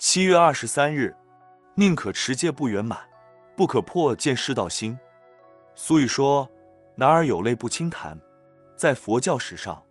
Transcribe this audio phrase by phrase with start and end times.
[0.00, 1.12] 七月二十三日，
[1.74, 3.00] 宁可持戒不圆满，
[3.56, 4.96] 不可破见世道心。
[5.74, 6.48] 俗语说
[6.94, 8.16] ：“男儿有泪不轻弹。”
[8.78, 9.82] 在佛教史上，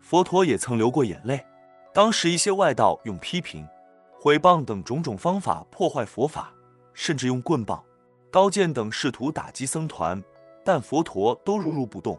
[0.00, 1.44] 佛陀也曾流过眼泪。
[1.92, 3.66] 当时一些外道用批评、
[4.12, 6.52] 毁谤等种种方法破坏佛法，
[6.94, 7.84] 甚至用棍棒、
[8.30, 10.22] 刀剑等试图打击僧团，
[10.64, 12.16] 但佛陀都如如不动。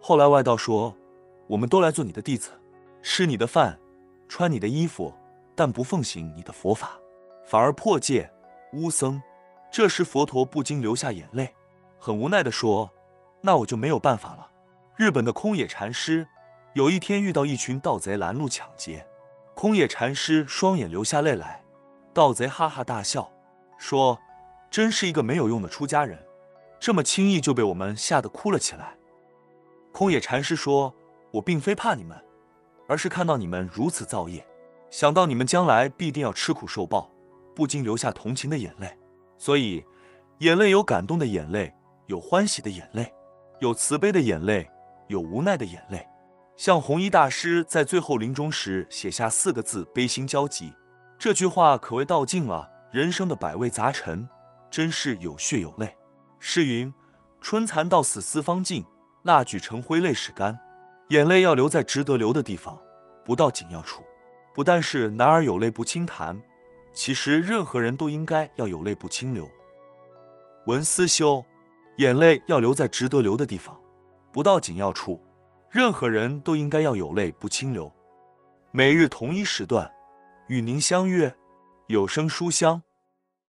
[0.00, 0.92] 后来外道说
[1.46, 2.50] ：“我们都来做你的弟子，
[3.02, 3.78] 吃你的饭，
[4.28, 5.14] 穿你的衣服。”
[5.58, 6.92] 但不奉行你的佛法，
[7.44, 8.30] 反而破戒
[8.74, 9.20] 污僧。
[9.72, 11.52] 这时佛陀不禁流下眼泪，
[11.98, 12.88] 很无奈地说
[13.42, 14.48] ：“那我就没有办法了。”
[14.94, 16.24] 日本的空野禅师
[16.74, 19.04] 有一天遇到一群盗贼拦路抢劫，
[19.56, 21.60] 空野禅师双眼流下泪来，
[22.14, 23.28] 盗贼哈哈大笑，
[23.78, 24.16] 说
[24.70, 26.24] ：“真是一个没有用的出家人，
[26.78, 28.96] 这么轻易就被我们吓得哭了起来。”
[29.90, 30.94] 空野禅师说
[31.34, 32.16] ：“我并非怕你们，
[32.86, 34.46] 而是看到你们如此造业。”
[34.90, 37.10] 想到你们将来必定要吃苦受报，
[37.54, 38.90] 不禁流下同情的眼泪。
[39.36, 39.84] 所以，
[40.38, 41.72] 眼泪有感动的眼泪，
[42.06, 43.12] 有欢喜的眼泪，
[43.60, 44.68] 有慈悲的眼泪，
[45.08, 46.06] 有无奈的眼泪。
[46.56, 50.72] 像弘一大师在最后临终时写下四个字：“悲心交集”，
[51.18, 54.28] 这句话可谓道尽了人生的百味杂陈，
[54.70, 55.96] 真是有血有泪。
[56.40, 56.92] 诗云
[57.40, 58.84] ：“春蚕到死丝方尽，
[59.22, 60.58] 蜡炬成灰泪始干。”
[61.10, 62.78] 眼泪要留在值得流的地方，
[63.24, 64.02] 不到紧要处。
[64.58, 66.36] 不但是男儿有泪不轻弹，
[66.92, 69.48] 其实任何人都应该要有泪不轻流。
[70.66, 71.44] 文思修，
[71.98, 73.80] 眼泪要留在值得流的地方，
[74.32, 75.22] 不到紧要处。
[75.70, 77.88] 任何人都应该要有泪不轻流。
[78.72, 79.88] 每日同一时段，
[80.48, 81.32] 与您相约
[81.86, 82.82] 有声书香。